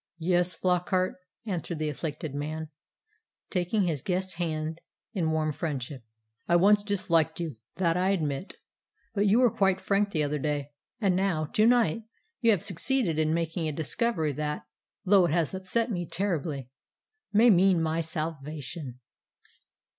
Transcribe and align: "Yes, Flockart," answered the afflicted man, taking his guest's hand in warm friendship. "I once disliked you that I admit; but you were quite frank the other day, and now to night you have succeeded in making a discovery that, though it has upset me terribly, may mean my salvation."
"Yes, 0.17 0.55
Flockart," 0.55 1.13
answered 1.45 1.77
the 1.77 1.87
afflicted 1.87 2.33
man, 2.33 2.69
taking 3.51 3.83
his 3.83 4.01
guest's 4.01 4.33
hand 4.39 4.81
in 5.13 5.29
warm 5.29 5.51
friendship. 5.51 6.03
"I 6.47 6.55
once 6.55 6.81
disliked 6.81 7.39
you 7.39 7.57
that 7.75 7.95
I 7.95 8.09
admit; 8.09 8.55
but 9.13 9.27
you 9.27 9.37
were 9.37 9.51
quite 9.51 9.79
frank 9.79 10.09
the 10.09 10.23
other 10.23 10.39
day, 10.39 10.71
and 10.99 11.15
now 11.15 11.45
to 11.45 11.67
night 11.67 12.01
you 12.39 12.49
have 12.49 12.63
succeeded 12.63 13.19
in 13.19 13.31
making 13.31 13.67
a 13.67 13.71
discovery 13.71 14.31
that, 14.33 14.63
though 15.05 15.25
it 15.27 15.31
has 15.33 15.53
upset 15.53 15.91
me 15.91 16.07
terribly, 16.07 16.71
may 17.31 17.51
mean 17.51 17.79
my 17.79 18.01
salvation." 18.01 18.99